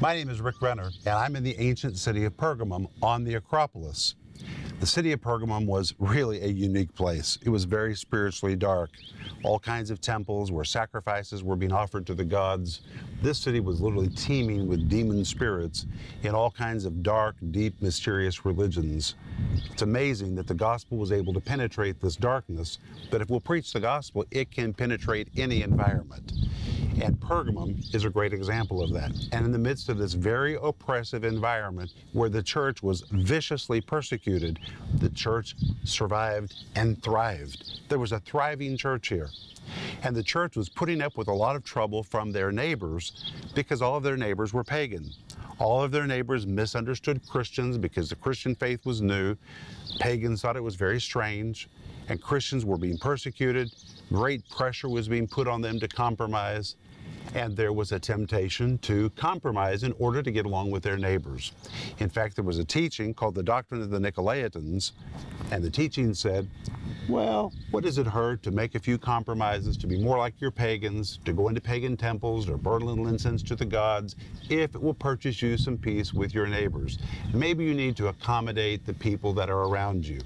[0.00, 3.34] My name is Rick Renner, and I'm in the ancient city of Pergamum on the
[3.34, 4.14] Acropolis.
[4.80, 7.38] The city of Pergamum was really a unique place.
[7.42, 8.90] It was very spiritually dark.
[9.44, 12.80] All kinds of temples where sacrifices were being offered to the gods.
[13.22, 15.86] This city was literally teeming with demon spirits
[16.22, 19.14] in all kinds of dark, deep, mysterious religions.
[19.70, 22.78] It's amazing that the gospel was able to penetrate this darkness,
[23.10, 26.32] but if we'll preach the gospel, it can penetrate any environment.
[27.02, 29.10] And Pergamum is a great example of that.
[29.32, 34.58] And in the midst of this very oppressive environment where the church was viciously persecuted,
[34.98, 37.80] the church survived and thrived.
[37.88, 39.28] There was a thriving church here.
[40.02, 43.82] And the church was putting up with a lot of trouble from their neighbors because
[43.82, 45.10] all of their neighbors were pagan.
[45.58, 49.36] All of their neighbors misunderstood Christians because the Christian faith was new.
[50.00, 51.68] Pagans thought it was very strange,
[52.08, 53.72] and Christians were being persecuted.
[54.10, 56.76] Great pressure was being put on them to compromise
[57.34, 61.52] and there was a temptation to compromise in order to get along with their neighbors.
[61.98, 64.92] In fact, there was a teaching called the Doctrine of the Nicolaitans,
[65.50, 66.48] and the teaching said,
[67.08, 70.50] well, what does it hurt to make a few compromises, to be more like your
[70.50, 74.16] pagans, to go into pagan temples, or burn a little incense to the gods,
[74.48, 76.98] if it will purchase you some peace with your neighbors?
[77.32, 80.20] Maybe you need to accommodate the people that are around you.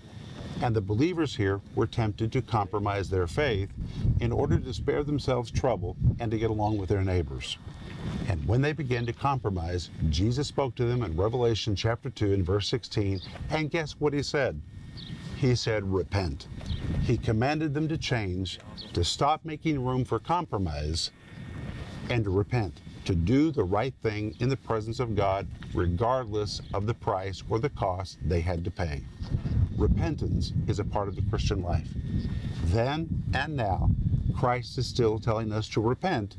[0.61, 3.71] And the believers here were tempted to compromise their faith
[4.21, 7.59] in order to spare themselves trouble and to get along with their neighbors.
[8.29, 12.45] And when they began to compromise, Jesus spoke to them in Revelation chapter 2 and
[12.45, 13.21] verse 16.
[13.51, 14.61] And guess what he said?
[15.37, 16.49] He said, Repent.
[17.03, 18.59] He commanded them to change,
[18.93, 21.13] to stop making room for compromise,
[22.11, 26.87] and to repent, to do the right thing in the presence of God, regardless of
[26.87, 29.03] the price or the cost they had to pay
[29.79, 31.89] repentance is a part of the Christian life.
[32.65, 33.91] Then and now,
[34.37, 36.37] Christ is still telling us to repent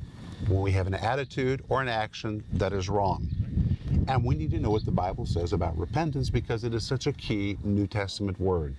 [0.48, 3.28] when we have an attitude or an action that is wrong.
[4.08, 7.08] And we need to know what the Bible says about repentance because it is such
[7.08, 8.76] a key New Testament word.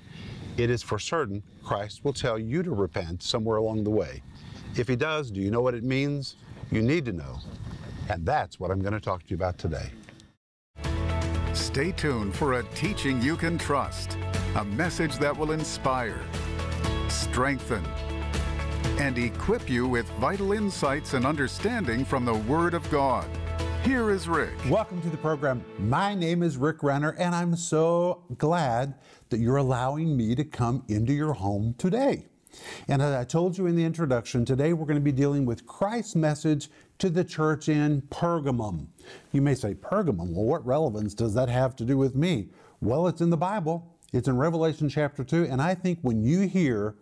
[0.56, 4.22] It is for certain Christ will tell you to repent somewhere along the way.
[4.76, 6.36] If He does, do you know what it means?
[6.70, 7.38] You need to know.
[8.08, 9.90] And that's what I'm going to talk to you about today.
[11.52, 14.16] Stay tuned for a teaching you can trust.
[14.56, 16.20] A message that will inspire,
[17.08, 17.86] strengthen,
[18.98, 23.28] and equip you with vital insights and understanding from the Word of God.
[23.84, 24.50] Here is Rick.
[24.68, 25.64] Welcome to the program.
[25.78, 28.96] My name is Rick Renner, and I'm so glad
[29.28, 32.26] that you're allowing me to come into your home today.
[32.88, 35.64] And as I told you in the introduction, today we're going to be dealing with
[35.64, 38.88] Christ's message to the church in Pergamum.
[39.30, 40.32] You may say, Pergamum?
[40.32, 42.48] Well, what relevance does that have to do with me?
[42.80, 43.89] Well, it's in the Bible.
[44.12, 45.44] It's in Revelation chapter 2.
[45.44, 46.96] And I think when you hear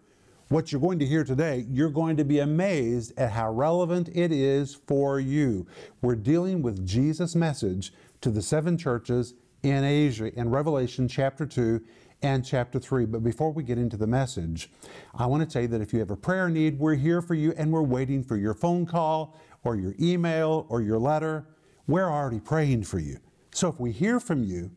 [0.48, 4.30] what you're going to hear today, you're going to be amazed at how relevant it
[4.30, 5.66] is for you.
[6.02, 11.80] We're dealing with Jesus' message to the seven churches in Asia in Revelation chapter 2
[12.22, 13.06] and chapter 3.
[13.06, 14.70] But before we get into the message,
[15.14, 17.34] I want to tell you that if you have a prayer need, we're here for
[17.34, 21.46] you and we're waiting for your phone call or your email or your letter.
[21.86, 23.18] We're already praying for you.
[23.52, 24.70] So if we hear from you,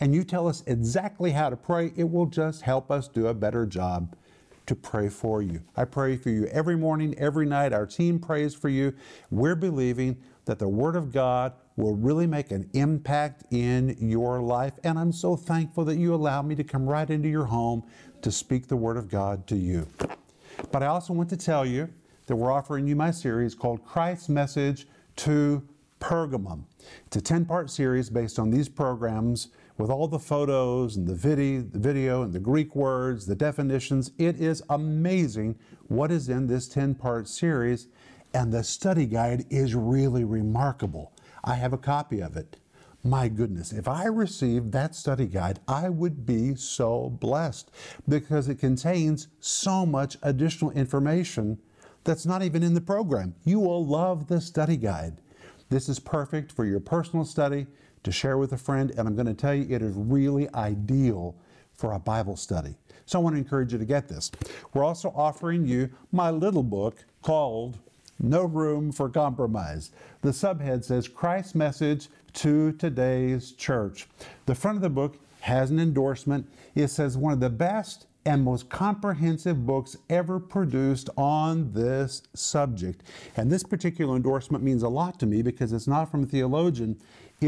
[0.00, 3.34] and you tell us exactly how to pray, it will just help us do a
[3.34, 4.14] better job
[4.66, 5.62] to pray for you.
[5.76, 7.72] I pray for you every morning, every night.
[7.72, 8.94] Our team prays for you.
[9.30, 10.16] We're believing
[10.46, 14.74] that the Word of God will really make an impact in your life.
[14.84, 17.84] And I'm so thankful that you allow me to come right into your home
[18.22, 19.86] to speak the Word of God to you.
[20.70, 21.88] But I also want to tell you
[22.26, 25.66] that we're offering you my series called Christ's Message to
[26.00, 26.64] Pergamum.
[27.06, 31.14] It's a 10 part series based on these programs with all the photos and the
[31.14, 34.12] video, and the Greek words, the definitions.
[34.18, 35.58] It is amazing
[35.88, 37.88] what is in this 10 part series,
[38.32, 41.12] and the study guide is really remarkable.
[41.42, 42.56] I have a copy of it.
[43.02, 47.70] My goodness, if I received that study guide, I would be so blessed
[48.08, 51.58] because it contains so much additional information
[52.02, 53.34] that's not even in the program.
[53.44, 55.20] You will love the study guide.
[55.68, 57.66] This is perfect for your personal study,
[58.04, 61.34] to share with a friend, and I'm going to tell you it is really ideal
[61.74, 62.76] for a Bible study.
[63.06, 64.30] So I want to encourage you to get this.
[64.72, 67.78] We're also offering you my little book called
[68.20, 69.90] No Room for Compromise.
[70.22, 74.06] The subhead says Christ's Message to Today's Church.
[74.46, 76.48] The front of the book has an endorsement.
[76.74, 83.02] It says one of the best and most comprehensive books ever produced on this subject.
[83.36, 86.98] And this particular endorsement means a lot to me because it's not from a theologian,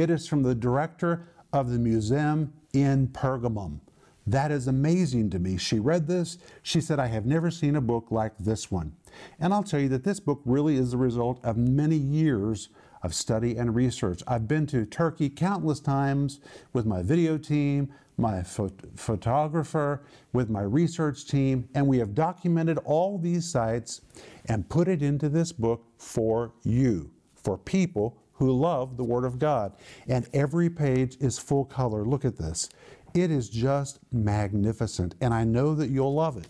[0.00, 3.80] it is from the director of the museum in Pergamum.
[4.26, 5.56] That is amazing to me.
[5.56, 6.38] She read this.
[6.62, 8.92] She said, I have never seen a book like this one.
[9.38, 12.70] And I'll tell you that this book really is the result of many years
[13.02, 14.22] of study and research.
[14.26, 16.40] I've been to Turkey countless times
[16.72, 20.02] with my video team, my photographer,
[20.32, 24.00] with my research team, and we have documented all these sites
[24.46, 29.38] and put it into this book for you, for people who love the Word of
[29.38, 29.72] God.
[30.08, 32.04] And every page is full color.
[32.04, 32.68] Look at this.
[33.14, 36.48] It is just magnificent, and I know that you'll love it.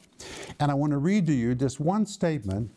[0.58, 2.72] And I want to read to you just one statement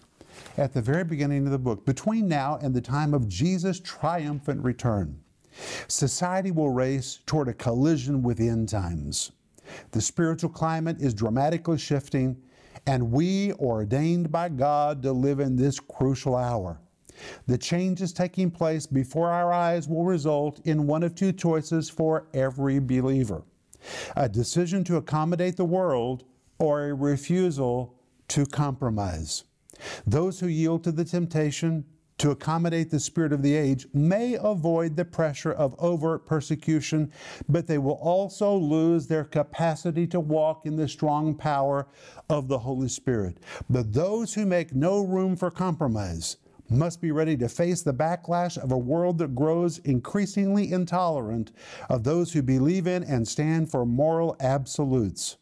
[0.58, 1.86] at the very beginning of the book.
[1.88, 5.20] Between now and the time of Jesus' triumphant return,
[5.88, 9.32] society will race toward a collision with end times.
[9.92, 12.38] The spiritual climate is dramatically shifting,
[12.86, 16.80] and we are ordained by God to live in this crucial hour.
[17.48, 22.28] The changes taking place before our eyes will result in one of two choices for
[22.34, 23.44] every believer
[24.16, 26.26] a decision to accommodate the world
[26.58, 27.96] or a refusal
[28.28, 29.46] to compromise.
[30.06, 31.86] Those who yield to the temptation
[32.18, 37.12] to accommodate the spirit of the age may avoid the pressure of overt persecution,
[37.48, 41.88] but they will also lose their capacity to walk in the strong power
[42.30, 43.38] of the Holy Spirit.
[43.70, 46.36] But those who make no room for compromise
[46.70, 51.52] must be ready to face the backlash of a world that grows increasingly intolerant
[51.90, 55.38] of those who believe in and stand for moral absolutes.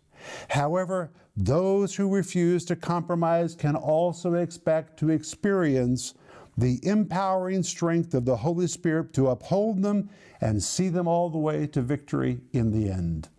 [0.49, 6.15] However, those who refuse to compromise can also expect to experience
[6.57, 10.09] the empowering strength of the Holy Spirit to uphold them
[10.41, 13.29] and see them all the way to victory in the end.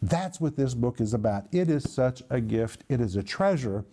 [0.00, 1.46] That's what this book is about.
[1.50, 3.84] It is such a gift, it is a treasure,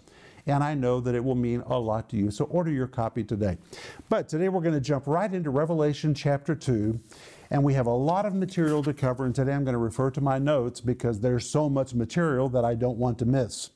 [0.48, 2.32] and I know that it will mean a lot to you.
[2.32, 3.58] So order your copy today.
[4.10, 7.00] But today we're going to jump right into Revelation chapter 2
[7.52, 10.10] and we have a lot of material to cover, and today I'm going to refer
[10.12, 13.70] to my notes because there's so much material that I don't want to miss.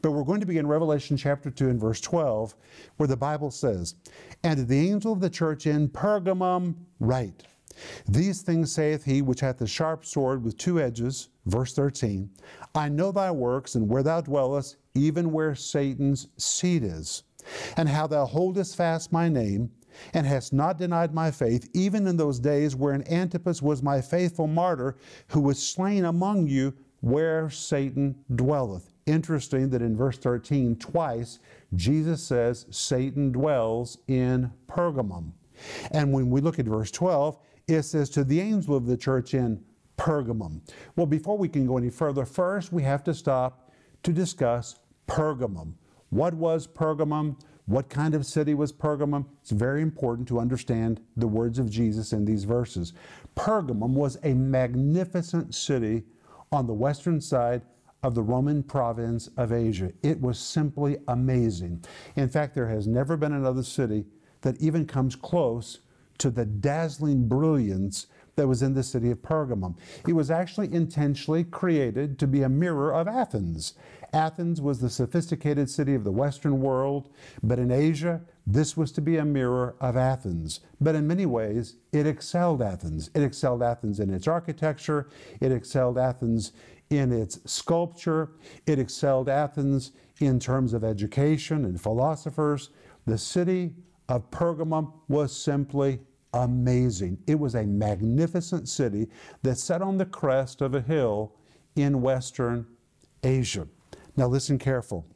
[0.00, 2.54] But we're going to begin Revelation chapter 2 and verse 12,
[2.96, 3.94] where the Bible says,
[4.42, 7.42] And the angel of the church in Pergamum write,
[8.08, 12.30] These things saith he which hath the sharp sword with two edges, verse 13,
[12.74, 17.22] I know thy works, and where thou dwellest, even where Satan's seat is,
[17.76, 19.70] and how thou holdest fast my name,
[20.14, 24.46] and hast not denied my faith, even in those days wherein Antipas was my faithful
[24.46, 24.96] martyr,
[25.28, 28.92] who was slain among you where Satan dwelleth.
[29.06, 31.38] Interesting that in verse 13, twice,
[31.74, 35.32] Jesus says Satan dwells in Pergamum.
[35.92, 39.34] And when we look at verse 12, it says to the angel of the church
[39.34, 39.60] in
[39.96, 40.60] Pergamum.
[40.94, 43.72] Well, before we can go any further, first we have to stop
[44.04, 44.76] to discuss
[45.08, 45.72] Pergamum.
[46.10, 47.40] What was Pergamum?
[47.64, 49.26] What kind of city was Pergamum?
[49.42, 52.92] It's very important to understand the words of Jesus in these verses.
[53.34, 56.04] Pergamum was a magnificent city
[56.52, 57.62] on the western side
[58.04, 59.90] of the Roman province of Asia.
[60.04, 61.84] It was simply amazing.
[62.14, 64.04] In fact, there has never been another city
[64.42, 65.80] that even comes close
[66.18, 69.76] to the dazzling brilliance that was in the city of Pergamum.
[70.06, 73.74] It was actually intentionally created to be a mirror of Athens.
[74.12, 77.10] Athens was the sophisticated city of the Western world,
[77.42, 80.60] but in Asia, this was to be a mirror of Athens.
[80.80, 83.10] But in many ways, it excelled Athens.
[83.14, 85.08] It excelled Athens in its architecture,
[85.40, 86.52] it excelled Athens
[86.90, 88.30] in its sculpture,
[88.66, 92.70] it excelled Athens in terms of education and philosophers.
[93.06, 93.74] The city
[94.08, 96.00] of Pergamum was simply
[96.32, 97.18] amazing.
[97.26, 99.08] It was a magnificent city
[99.42, 101.34] that sat on the crest of a hill
[101.74, 102.66] in Western
[103.22, 103.68] Asia.
[104.16, 105.06] Now listen careful.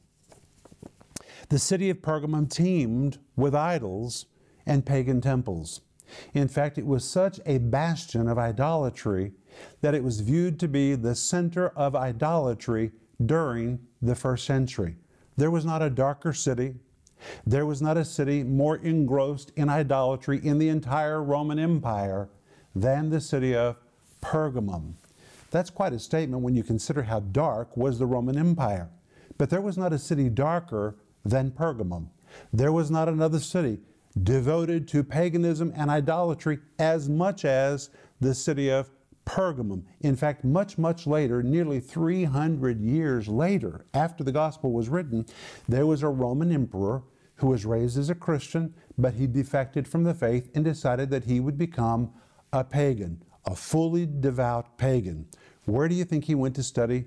[1.49, 4.27] The city of Pergamum teemed with idols
[4.67, 5.81] and pagan temples.
[6.35, 9.33] In fact, it was such a bastion of idolatry
[9.81, 12.93] that it was viewed to be the center of idolatry
[13.25, 14.97] during the first century.
[15.37, 16.75] There was not a darker city,
[17.47, 22.29] there was not a city more engrossed in idolatry in the entire Roman Empire
[22.75, 23.77] than the city of
[24.23, 24.95] Pergamum.
[25.51, 28.89] That's quite a statement when you consider how dark was the Roman Empire.
[29.39, 32.09] But there was not a city darker than Pergamum.
[32.53, 33.81] There was not another city
[34.23, 38.91] devoted to paganism and idolatry as much as the city of
[39.25, 39.83] Pergamum.
[40.01, 45.25] In fact, much, much later, nearly 300 years later, after the gospel was written,
[45.69, 47.03] there was a Roman emperor
[47.41, 51.25] who was raised as a Christian, but he defected from the faith and decided that
[51.25, 52.13] he would become
[52.53, 55.27] a pagan, a fully devout pagan.
[55.65, 57.07] Where do you think he went to study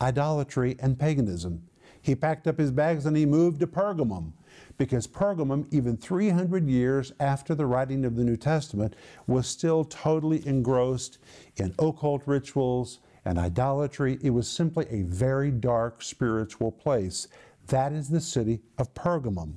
[0.00, 1.62] idolatry and paganism?
[2.00, 4.32] He packed up his bags and he moved to Pergamum
[4.78, 10.46] because Pergamum, even 300 years after the writing of the New Testament, was still totally
[10.46, 11.18] engrossed
[11.56, 14.18] in occult rituals and idolatry.
[14.22, 17.28] It was simply a very dark spiritual place.
[17.66, 19.56] That is the city of Pergamum.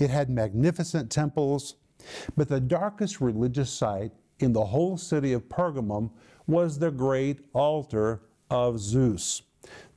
[0.00, 1.76] It had magnificent temples
[2.36, 6.10] But the darkest religious site in the whole city of Pergamum
[6.46, 9.42] was the great altar of Zeus.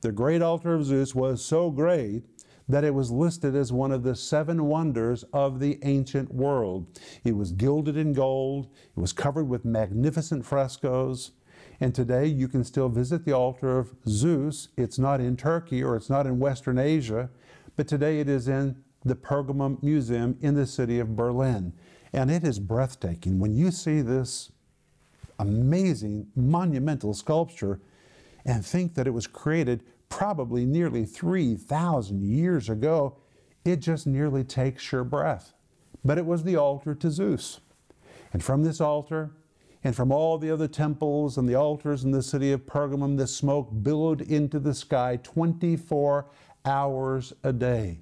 [0.00, 2.22] The great altar of Zeus was so great
[2.68, 6.86] that it was listed as one of the seven wonders of the ancient world.
[7.24, 11.32] It was gilded in gold, it was covered with magnificent frescoes.
[11.78, 14.68] And today you can still visit the altar of Zeus.
[14.76, 17.28] It's not in Turkey or it's not in Western Asia,
[17.76, 21.72] but today it is in the Pergamum Museum in the city of Berlin.
[22.12, 23.38] And it is breathtaking.
[23.38, 24.50] When you see this
[25.38, 27.80] amazing, monumental sculpture
[28.44, 33.16] and think that it was created probably nearly 3,000 years ago,
[33.64, 35.52] it just nearly takes your breath.
[36.04, 37.60] But it was the altar to Zeus.
[38.32, 39.32] And from this altar,
[39.84, 43.26] and from all the other temples and the altars in the city of Pergamum, the
[43.26, 46.26] smoke billowed into the sky 24
[46.64, 48.00] hours a day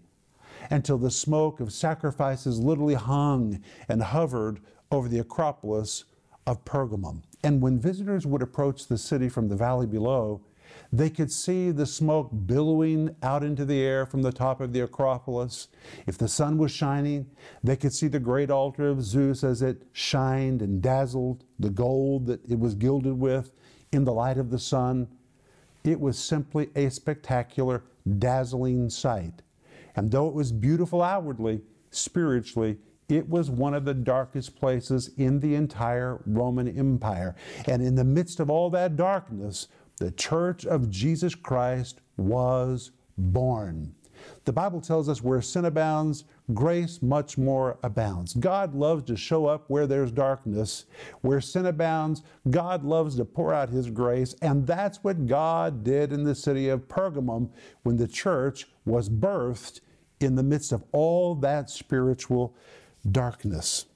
[0.71, 6.05] until the smoke of sacrifices literally hung and hovered over the Acropolis
[6.47, 7.23] of Pergamum.
[7.43, 10.41] And when visitors would approach the city from the valley below,
[10.93, 14.81] they could see the smoke billowing out into the air from the top of the
[14.81, 15.69] Acropolis.
[16.07, 17.27] If the sun was shining,
[17.63, 22.27] they could see the great altar of Zeus as it shined and dazzled, the gold
[22.27, 23.53] that it was gilded with
[23.93, 25.09] in the light of the sun.
[25.85, 27.85] It was simply a spectacular,
[28.19, 29.43] dazzling sight.
[29.97, 35.41] And though it was beautiful outwardly, spiritually, it was one of the darkest places in
[35.41, 37.37] the entire Roman Empire.
[37.67, 43.95] And in the midst of all that darkness, the church of Jesus Christ was born.
[44.45, 48.35] The Bible tells us where sin abounds, grace much more abounds.
[48.35, 50.87] God loves to show up where there's darkness.
[51.21, 54.35] Where sin abounds, God loves to pour out His grace.
[54.41, 57.51] And that's what God did in the city of Pergamum
[57.83, 59.81] when the church was birthed
[60.21, 62.55] in the midst of all that spiritual
[63.11, 63.87] darkness.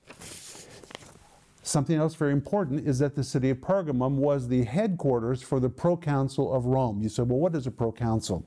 [1.69, 5.69] Something else very important is that the city of Pergamum was the headquarters for the
[5.69, 7.03] proconsul of Rome.
[7.03, 8.47] You said, well, what is a proconsul?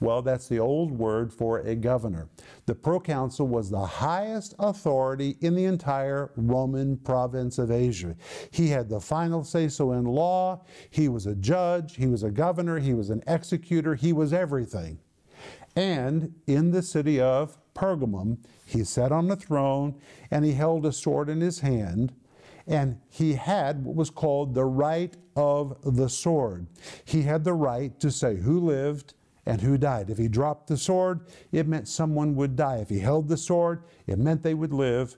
[0.00, 2.30] Well, that's the old word for a governor.
[2.64, 8.16] The proconsul was the highest authority in the entire Roman province of Asia.
[8.50, 12.30] He had the final say so in law, he was a judge, he was a
[12.30, 14.98] governor, he was an executor, he was everything.
[15.74, 19.94] And in the city of Pergamum, he sat on a throne
[20.30, 22.12] and he held a sword in his hand
[22.66, 26.66] and he had what was called the right of the sword.
[27.04, 29.14] He had the right to say who lived
[29.46, 30.10] and who died.
[30.10, 32.76] If he dropped the sword, it meant someone would die.
[32.76, 35.16] If he held the sword, it meant they would live.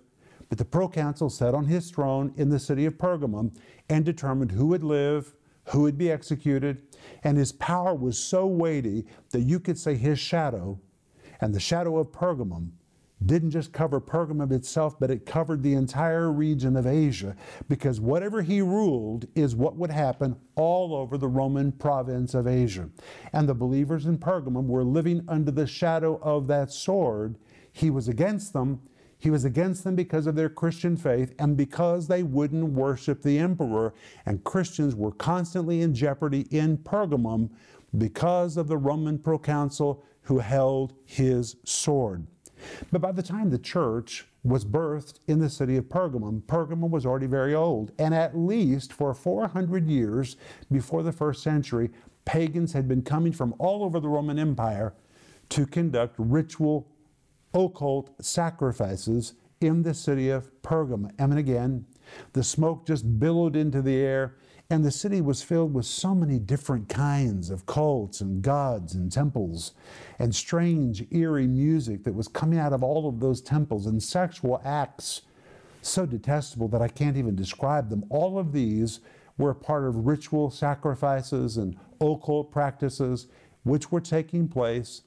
[0.48, 3.54] But the proconsul sat on his throne in the city of Pergamum
[3.88, 5.34] and determined who would live,
[5.66, 6.82] who would be executed,
[7.22, 10.78] and his power was so weighty that you could say his shadow
[11.40, 12.70] and the shadow of Pergamum
[13.26, 17.34] didn't just cover Pergamum itself, but it covered the entire region of Asia,
[17.68, 22.90] because whatever he ruled is what would happen all over the Roman province of Asia.
[23.32, 27.36] And the believers in Pergamum were living under the shadow of that sword.
[27.72, 28.80] He was against them.
[29.24, 33.38] He was against them because of their Christian faith and because they wouldn't worship the
[33.38, 33.94] emperor.
[34.26, 37.48] And Christians were constantly in jeopardy in Pergamum
[37.96, 42.26] because of the Roman proconsul who held his sword.
[42.92, 47.06] But by the time the church was birthed in the city of Pergamum, Pergamum was
[47.06, 47.92] already very old.
[47.98, 50.36] And at least for 400 years
[50.70, 51.90] before the first century,
[52.26, 54.92] pagans had been coming from all over the Roman Empire
[55.48, 56.86] to conduct ritual
[57.54, 61.10] occult sacrifices in the city of Pergamum.
[61.18, 61.86] And again,
[62.32, 64.36] the smoke just billowed into the air
[64.70, 69.12] and the city was filled with so many different kinds of cults and gods and
[69.12, 69.72] temples,
[70.18, 74.60] and strange, eerie music that was coming out of all of those temples, and sexual
[74.64, 75.22] acts
[75.82, 78.04] so detestable that I can't even describe them.
[78.08, 79.00] All of these
[79.36, 83.26] were part of ritual sacrifices and occult practices
[83.64, 85.02] which were taking place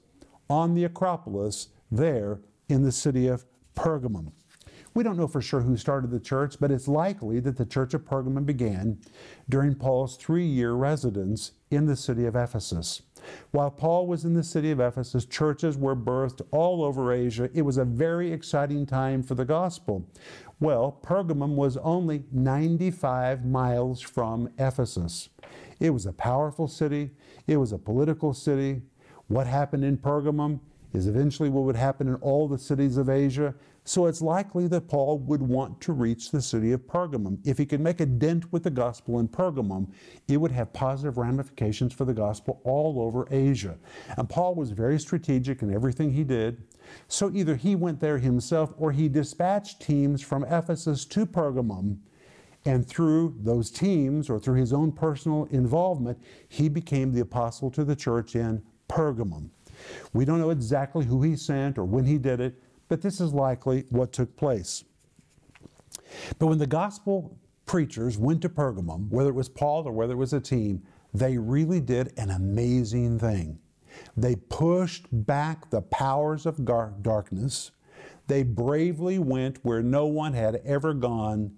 [0.50, 2.40] on the Acropolis there
[2.70, 4.32] in the city of Pergamum.
[4.94, 7.94] We don't know for sure who started the church, but it's likely that the church
[7.94, 8.98] of Pergamum began
[9.48, 13.04] during Paul's three year residence in the city of Ephesus.
[13.52, 17.50] While Paul was in the city of Ephesus, churches were birthed all over Asia.
[17.54, 20.10] It was a very exciting time for the gospel.
[20.60, 25.30] Well, Pergamum was only 95 miles from Ephesus.
[25.80, 27.12] It was a powerful city,
[27.46, 28.82] it was a political city.
[29.28, 30.60] What happened in Pergamum
[30.94, 33.54] is eventually what would happen in all the cities of Asia.
[33.84, 37.40] So it's likely that Paul would want to reach the city of Pergamum.
[37.46, 39.88] If he could make a dent with the gospel in Pergamum,
[40.28, 43.78] it would have positive ramifications for the gospel all over Asia.
[44.18, 46.64] And Paul was very strategic in everything he did.
[47.08, 51.98] So either he went there himself or he dispatched teams from Ephesus to Pergamum.
[52.66, 57.86] And through those teams or through his own personal involvement, he became the apostle to
[57.86, 59.50] the church in Pergamum.
[60.14, 63.34] We don't know exactly who he sent or when he did it, but this is
[63.34, 64.84] likely what took place.
[66.40, 70.18] But when the gospel preachers went to Pergamum, whether it was Paul or whether it
[70.18, 73.60] was a team, they really did an amazing thing.
[74.16, 77.72] They pushed back the powers of darkness.
[78.28, 81.56] They bravely went where no one had ever gone,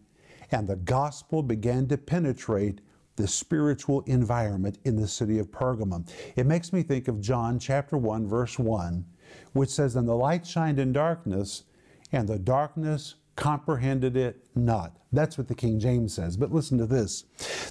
[0.52, 2.82] and the gospel began to penetrate
[3.20, 6.10] the spiritual environment in the city of Pergamum.
[6.38, 9.04] It makes me think of John chapter 1 verse 1,
[9.52, 11.66] which says, "And the light shined in darkness,
[12.14, 14.96] and the darkness comprehended it not.
[15.12, 16.38] That's what the King James says.
[16.38, 17.26] But listen to this.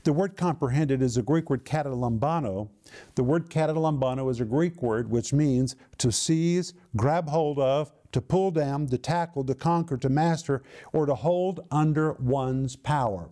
[0.05, 2.69] The word comprehended is a Greek word katalambano.
[3.15, 8.21] The word katalambano is a Greek word which means to seize, grab hold of, to
[8.21, 10.63] pull down, to tackle, to conquer, to master,
[10.93, 13.31] or to hold under one's power.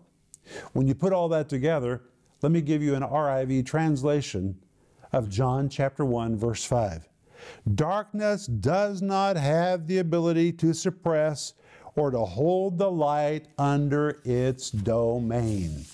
[0.72, 2.02] When you put all that together,
[2.42, 4.58] let me give you an RIV translation
[5.12, 7.08] of John chapter 1 verse 5.
[7.74, 11.54] Darkness does not have the ability to suppress
[11.94, 15.84] or to hold the light under its domain.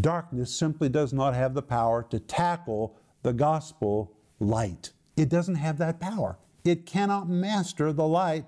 [0.00, 4.92] Darkness simply does not have the power to tackle the gospel light.
[5.16, 6.38] It doesn't have that power.
[6.64, 8.44] It cannot master the light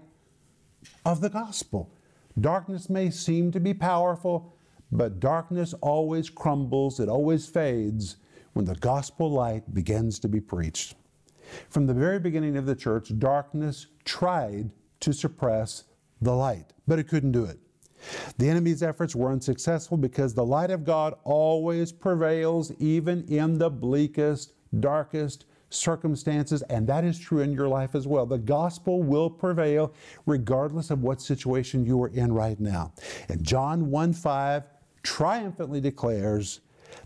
[1.04, 1.90] of the gospel.
[2.40, 4.53] Darkness may seem to be powerful,
[4.94, 8.16] but darkness always crumbles, it always fades
[8.52, 10.94] when the gospel light begins to be preached.
[11.68, 14.70] From the very beginning of the church, darkness tried
[15.00, 15.84] to suppress
[16.22, 17.58] the light, but it couldn't do it.
[18.38, 23.70] The enemy's efforts were unsuccessful because the light of God always prevails, even in the
[23.70, 28.26] bleakest, darkest circumstances, and that is true in your life as well.
[28.26, 29.92] The gospel will prevail
[30.26, 32.92] regardless of what situation you are in right now.
[33.28, 34.62] And John 1 5
[35.04, 36.60] triumphantly declares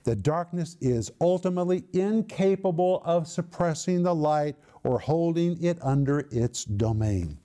[0.04, 7.36] that darkness is ultimately incapable of suppressing the light or holding it under its domain.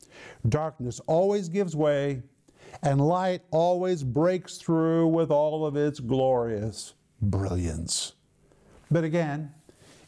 [0.48, 2.22] Darkness always gives way,
[2.82, 8.14] and light always breaks through with all of its glorious brilliance.
[8.92, 9.54] But again,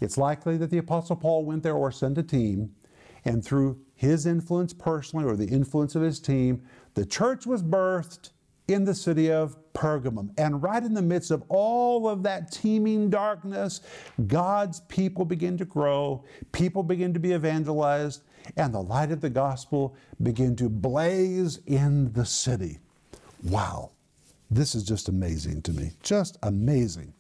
[0.02, 2.76] it's likely that the Apostle Paul went there or sent a team,
[3.24, 6.62] and through his influence personally or the influence of his team,
[6.94, 8.32] the church was birthed
[8.68, 10.32] in the city of Pergamum.
[10.38, 13.82] And right in the midst of all of that teeming darkness,
[14.28, 18.24] God's people begin to grow, people begin to be evangelized,
[18.58, 22.80] and the light of the gospel begin to blaze in the city.
[23.44, 23.92] Wow.
[24.50, 25.92] This is just amazing to me.
[26.04, 27.14] Just amazing.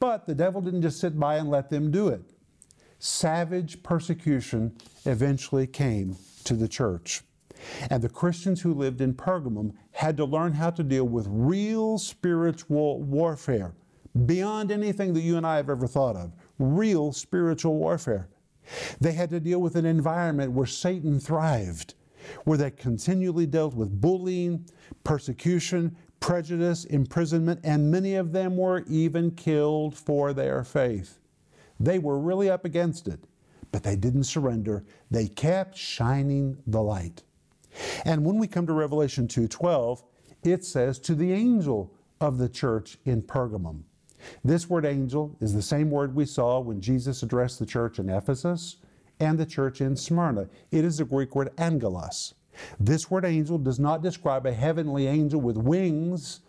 [0.00, 2.22] But the devil didn't just sit by and let them do it.
[2.98, 7.22] Savage persecution eventually came to the church.
[7.90, 11.98] And the Christians who lived in Pergamum had to learn how to deal with real
[11.98, 13.74] spiritual warfare
[14.26, 16.32] beyond anything that you and I have ever thought of.
[16.58, 18.28] Real spiritual warfare.
[19.00, 21.94] They had to deal with an environment where Satan thrived,
[22.44, 24.68] where they continually dealt with bullying,
[25.04, 31.18] persecution, prejudice, imprisonment, and many of them were even killed for their faith.
[31.80, 33.20] They were really up against it,
[33.70, 34.84] but they didn't surrender.
[35.10, 37.22] They kept shining the light.
[38.04, 40.02] And when we come to Revelation 2:12,
[40.42, 43.82] it says to the angel of the church in Pergamum.
[44.44, 48.08] This word angel is the same word we saw when Jesus addressed the church in
[48.08, 48.76] Ephesus
[49.20, 50.48] and the church in Smyrna.
[50.70, 52.34] It is the Greek word angelos.
[52.80, 56.40] This word angel does not describe a heavenly angel with wings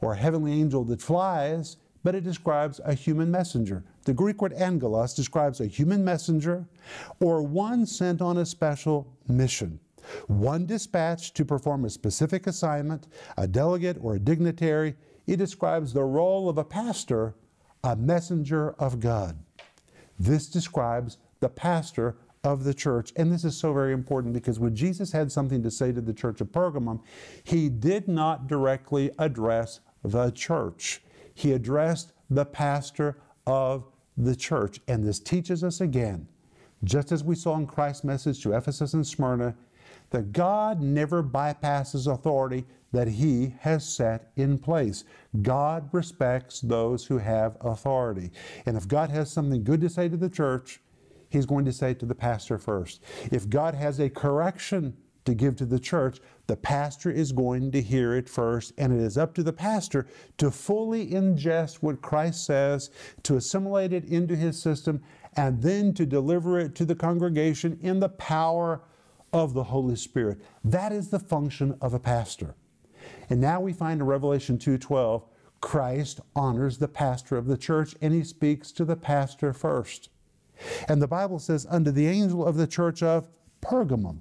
[0.00, 3.82] or a heavenly angel that flies, but it describes a human messenger.
[4.04, 6.66] The Greek word angelos describes a human messenger
[7.20, 9.80] or one sent on a special mission.
[10.26, 16.04] One dispatched to perform a specific assignment, a delegate or a dignitary it describes the
[16.04, 17.34] role of a pastor,
[17.82, 19.38] a messenger of God.
[20.18, 23.12] This describes the pastor of the church.
[23.16, 26.12] And this is so very important because when Jesus had something to say to the
[26.12, 27.00] church of Pergamum,
[27.42, 31.02] he did not directly address the church.
[31.32, 33.86] He addressed the pastor of
[34.16, 34.80] the church.
[34.86, 36.28] And this teaches us again,
[36.84, 39.56] just as we saw in Christ's message to Ephesus and Smyrna,
[40.10, 45.04] that God never bypasses authority that He has set in place.
[45.42, 48.30] God respects those who have authority.
[48.66, 50.80] And if God has something good to say to the church,
[51.28, 53.02] He's going to say it to the pastor first.
[53.32, 57.80] If God has a correction to give to the church, the pastor is going to
[57.80, 60.06] hear it first, and it is up to the pastor
[60.38, 62.90] to fully ingest what Christ says,
[63.22, 65.02] to assimilate it into his system,
[65.36, 68.82] and then to deliver it to the congregation in the power
[69.34, 70.40] of the Holy Spirit.
[70.62, 72.54] That is the function of a pastor.
[73.28, 75.24] And now we find in Revelation 2:12,
[75.60, 80.08] Christ honors the pastor of the church and he speaks to the pastor first.
[80.88, 83.28] And the Bible says, unto the angel of the church of
[83.60, 84.20] Pergamum.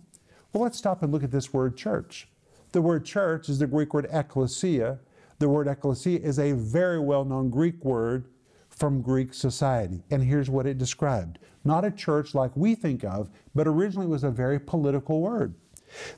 [0.51, 2.27] Well, let's stop and look at this word church.
[2.71, 4.99] The word church is the Greek word ekklesia.
[5.37, 8.25] The word ekklesia is a very well known Greek word
[8.75, 10.03] from Greek society.
[10.11, 14.23] And here's what it described not a church like we think of, but originally was
[14.23, 15.55] a very political word.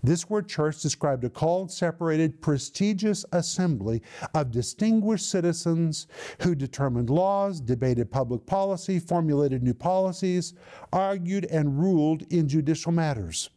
[0.04, 4.02] This word church described a called, separated, prestigious assembly
[4.34, 6.08] of distinguished citizens
[6.42, 10.54] who determined laws, debated public policy, formulated new policies,
[10.94, 13.50] argued and ruled in judicial matters.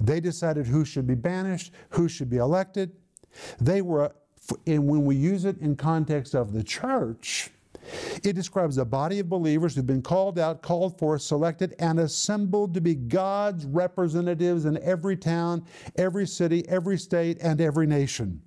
[0.00, 2.92] They decided who should be banished, who should be elected.
[3.60, 4.14] They were,
[4.66, 7.50] and when we use it in context of the church,
[8.22, 12.74] it describes a body of believers who've been called out, called for, selected, and assembled
[12.74, 15.64] to be God's representatives in every town,
[15.96, 18.42] every city, every state, and every nation.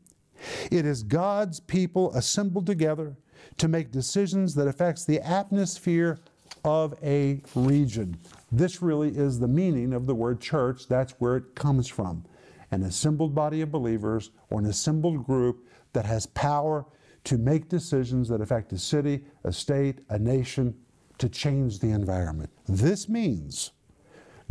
[0.72, 3.16] It is God's people assembled together
[3.58, 6.20] to make decisions that affects the atmosphere
[6.64, 8.18] of a region.
[8.52, 10.88] This really is the meaning of the word church.
[10.88, 12.26] That's where it comes from.
[12.72, 16.86] An assembled body of believers or an assembled group that has power
[17.24, 20.76] to make decisions that affect a city, a state, a nation,
[21.18, 22.50] to change the environment.
[22.68, 23.72] This means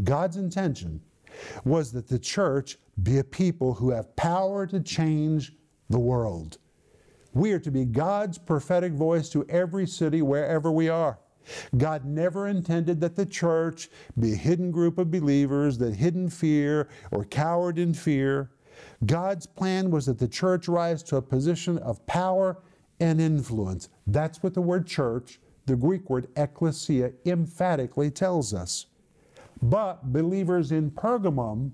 [0.04, 1.00] God's intention
[1.64, 5.52] was that the church be a people who have power to change
[5.88, 6.58] the world.
[7.32, 11.18] We are to be God's prophetic voice to every city wherever we are.
[11.76, 16.28] God never intended that the church be a hidden group of believers that hid in
[16.28, 18.50] fear or cowered in fear.
[19.06, 22.58] God's plan was that the church rise to a position of power
[22.98, 23.88] and influence.
[24.06, 28.86] That's what the word church, the Greek word ekklesia, emphatically tells us.
[29.62, 31.72] But believers in Pergamum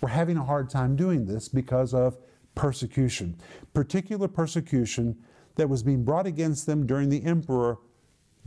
[0.00, 2.18] were having a hard time doing this because of
[2.54, 3.36] persecution,
[3.72, 5.16] particular persecution
[5.56, 7.78] that was being brought against them during the emperor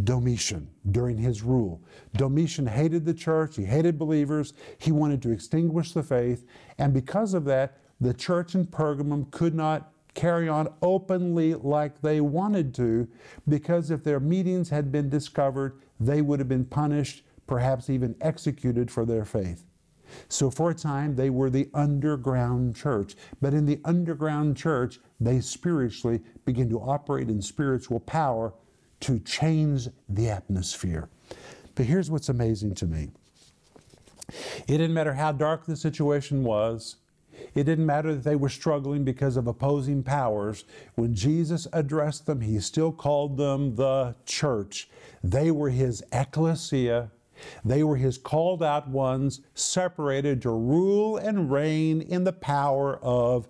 [0.04, 1.82] Domitian during his rule.
[2.15, 6.46] Domitian hated the church, he hated believers, he wanted to extinguish the faith,
[6.78, 12.20] and because of that, the church in Pergamum could not carry on openly like they
[12.22, 13.08] wanted to,
[13.48, 18.90] because if their meetings had been discovered, they would have been punished, perhaps even executed
[18.90, 19.64] for their faith.
[20.30, 23.16] So for a time, they were the underground church.
[23.42, 28.54] But in the underground church, they spiritually begin to operate in spiritual power
[29.02, 31.10] to change the atmosphere.
[31.76, 33.10] But here's what's amazing to me
[34.30, 36.98] it didn't matter how dark the situation was,
[37.56, 40.65] it didn't matter that they were struggling because of opposing powers.
[40.95, 44.89] When Jesus addressed them, he still called them the church.
[45.23, 47.12] They were his ecclesia.
[47.63, 53.47] They were his called out ones, separated to rule and reign in the power of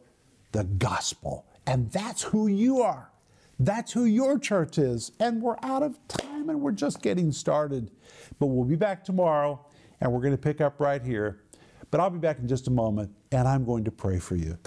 [0.52, 1.46] the gospel.
[1.66, 3.12] And that's who you are.
[3.60, 5.12] That's who your church is.
[5.20, 7.92] And we're out of time and we're just getting started.
[8.40, 9.66] But we'll be back tomorrow
[10.00, 11.42] and we're going to pick up right here.
[11.90, 14.58] But I'll be back in just a moment and I'm going to pray for you.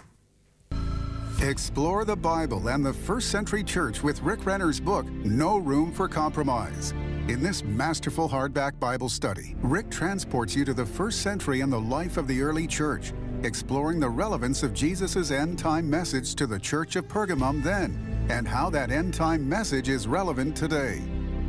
[1.43, 6.07] Explore the Bible and the first century church with Rick Renner's book, No Room for
[6.07, 6.93] Compromise.
[7.29, 11.81] In this masterful hardback Bible study, Rick transports you to the first century and the
[11.81, 16.59] life of the early church, exploring the relevance of Jesus' end time message to the
[16.59, 21.01] church of Pergamum then, and how that end time message is relevant today.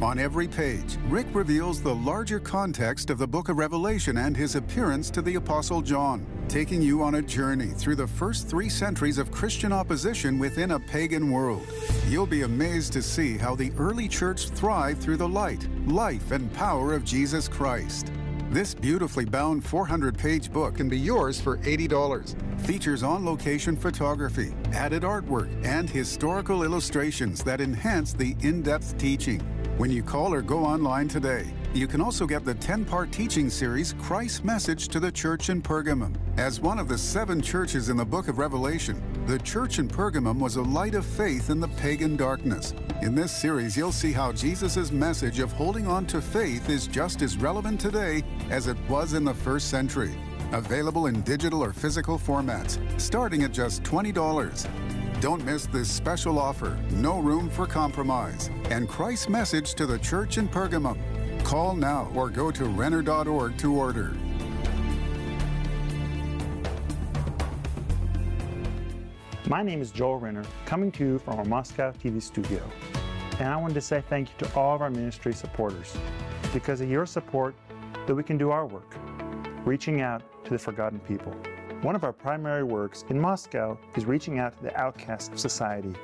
[0.01, 4.55] On every page, Rick reveals the larger context of the book of Revelation and his
[4.55, 9.19] appearance to the Apostle John, taking you on a journey through the first three centuries
[9.19, 11.67] of Christian opposition within a pagan world.
[12.07, 16.51] You'll be amazed to see how the early church thrived through the light, life, and
[16.53, 18.11] power of Jesus Christ.
[18.49, 22.35] This beautifully bound 400 page book can be yours for $80.
[22.61, 29.41] Features on location photography, added artwork, and historical illustrations that enhance the in depth teaching.
[29.81, 33.49] When you call or go online today, you can also get the 10 part teaching
[33.49, 36.15] series Christ's Message to the Church in Pergamum.
[36.37, 40.37] As one of the seven churches in the book of Revelation, the church in Pergamum
[40.37, 42.75] was a light of faith in the pagan darkness.
[43.01, 47.23] In this series, you'll see how Jesus' message of holding on to faith is just
[47.23, 50.13] as relevant today as it was in the first century.
[50.51, 55.00] Available in digital or physical formats, starting at just $20.
[55.21, 60.39] Don't miss this special offer, No Room for Compromise, and Christ's message to the church
[60.39, 60.97] in Pergamum.
[61.43, 64.15] Call now or go to Renner.org to order.
[69.47, 72.67] My name is Joel Renner, coming to you from our Moscow TV studio.
[73.37, 75.95] And I wanted to say thank you to all of our ministry supporters.
[76.51, 77.53] Because of your support,
[78.07, 78.95] that we can do our work.
[79.65, 81.35] reaching out to the forgotten people.
[81.81, 85.95] One of our primary works in Moscow is reaching out to the outcasts of society.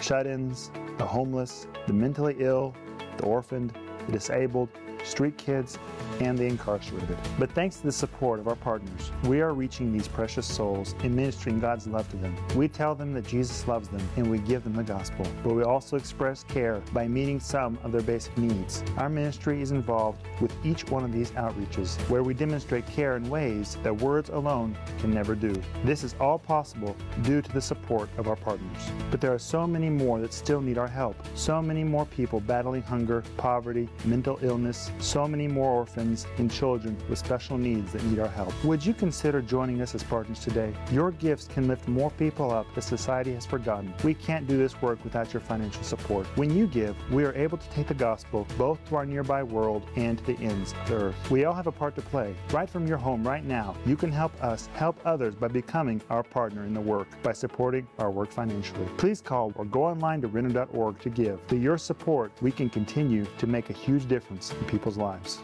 [0.00, 2.74] Shut ins, the homeless, the mentally ill,
[3.18, 3.74] the orphaned,
[4.06, 4.70] the disabled,
[5.06, 5.78] street kids,
[6.20, 7.16] and the incarcerated.
[7.38, 11.14] But thanks to the support of our partners, we are reaching these precious souls and
[11.14, 12.34] ministering God's love to them.
[12.54, 15.62] We tell them that Jesus loves them and we give them the gospel, but we
[15.62, 18.82] also express care by meeting some of their basic needs.
[18.96, 23.28] Our ministry is involved with each one of these outreaches where we demonstrate care in
[23.28, 25.54] ways that words alone can never do.
[25.84, 28.90] This is all possible due to the support of our partners.
[29.10, 31.16] But there are so many more that still need our help.
[31.34, 36.96] So many more people battling hunger, poverty, mental illness, so many more orphans and children
[37.08, 38.52] with special needs that need our help.
[38.64, 40.72] Would you consider joining us as partners today?
[40.90, 43.92] Your gifts can lift more people up that society has forgotten.
[44.04, 46.26] We can't do this work without your financial support.
[46.36, 49.86] When you give, we are able to take the gospel both to our nearby world
[49.96, 51.30] and to the ends of the earth.
[51.30, 52.34] We all have a part to play.
[52.50, 56.22] Right from your home right now, you can help us help others by becoming our
[56.22, 58.86] partner in the work by supporting our work financially.
[58.96, 61.40] Please call or go online to renner.org to give.
[61.48, 65.38] Through your support, we can continue to make a huge difference in people's people's lives.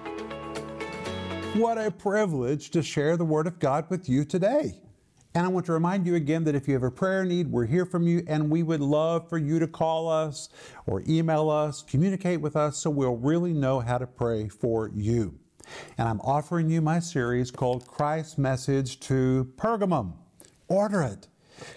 [1.55, 4.75] What a privilege to share the Word of God with you today.
[5.35, 7.67] And I want to remind you again that if you have a prayer need, we're
[7.67, 10.49] here from you, and we would love for you to call us
[10.87, 15.37] or email us, communicate with us so we'll really know how to pray for you.
[15.99, 20.13] And I'm offering you my series called Christ's Message to Pergamum.
[20.69, 21.27] Order it.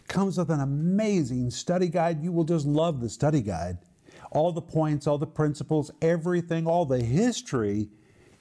[0.08, 2.22] Comes with an amazing study guide.
[2.22, 3.80] You will just love the study guide
[4.36, 7.88] all the points, all the principles, everything, all the history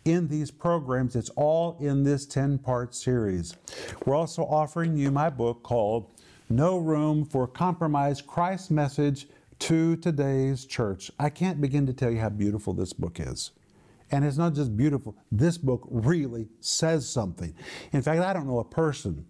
[0.05, 1.15] in these programs.
[1.15, 3.57] It's all in this 10 part series.
[4.05, 6.11] We're also offering you my book called
[6.51, 9.29] No Room for Compromise Christ's Message
[9.61, 11.13] to Today's Church.
[11.21, 13.53] I can't begin to tell you how beautiful this book is.
[14.11, 17.55] And it's not just beautiful, this book really says something.
[17.93, 19.27] In fact, I don't know a person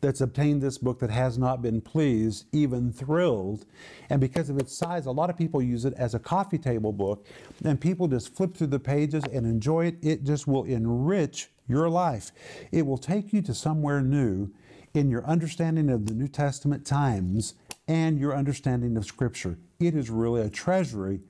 [0.00, 3.66] that's obtained this book that has not been pleased, even thrilled.
[4.08, 6.92] And because of its size, a lot of people use it as a coffee table
[6.92, 7.26] book,
[7.64, 9.98] and people just flip through the pages and enjoy it.
[10.02, 12.32] It just will enrich your life.
[12.72, 14.50] It will take you to somewhere new
[14.94, 17.54] in your understanding of the New Testament times
[17.86, 19.58] and your understanding of Scripture.
[19.78, 21.20] It is really a treasury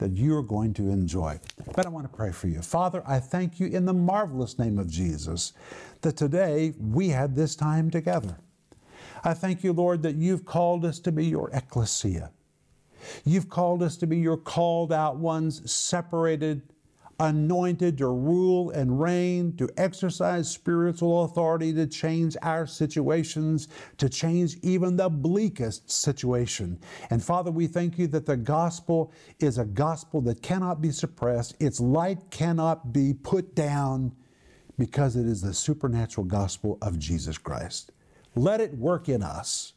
[0.00, 1.38] that you are going to enjoy.
[1.74, 2.62] But I want to pray for you.
[2.62, 5.52] Father, I thank you in the marvelous name of Jesus
[6.00, 8.38] that today we had this time together.
[9.22, 12.30] I thank you, Lord, that you've called us to be your ecclesia.
[13.24, 16.62] You've called us to be your called out ones, separated
[17.20, 24.56] anointed to rule and reign, to exercise spiritual authority to change our situations, to change
[24.62, 26.78] even the bleakest situation.
[27.10, 31.54] And Father, we thank you that the gospel is a gospel that cannot be suppressed,
[31.60, 34.12] its light cannot be put down
[34.78, 37.92] because it is the supernatural gospel of Jesus Christ.
[38.34, 39.74] Let it work in us.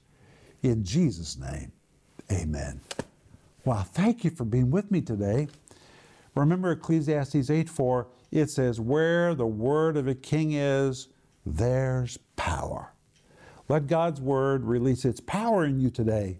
[0.61, 1.73] In Jesus' name,
[2.31, 2.79] amen.
[3.65, 5.47] Wow, thank you for being with me today.
[6.35, 11.09] Remember Ecclesiastes 8 4, it says, Where the word of a king is,
[11.45, 12.93] there's power.
[13.69, 16.39] Let God's word release its power in you today,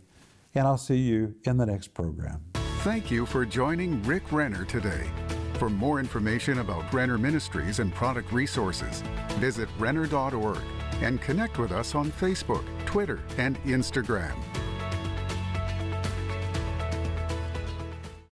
[0.55, 2.41] and I'll see you in the next program.
[2.81, 5.09] Thank you for joining Rick Renner today.
[5.57, 9.01] For more information about Renner Ministries and product resources,
[9.35, 10.59] visit renner.org
[11.01, 14.33] and connect with us on Facebook, Twitter, and Instagram.